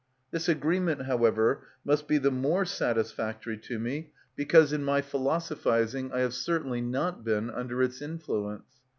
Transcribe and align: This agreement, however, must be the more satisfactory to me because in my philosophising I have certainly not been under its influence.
This 0.31 0.49
agreement, 0.49 1.03
however, 1.03 1.61
must 1.85 2.07
be 2.07 2.17
the 2.17 2.31
more 2.31 2.65
satisfactory 2.65 3.55
to 3.57 3.77
me 3.77 4.09
because 4.35 4.73
in 4.73 4.83
my 4.83 4.99
philosophising 4.99 6.11
I 6.11 6.21
have 6.21 6.33
certainly 6.33 6.81
not 6.81 7.23
been 7.23 7.51
under 7.51 7.83
its 7.83 8.01
influence. 8.01 8.65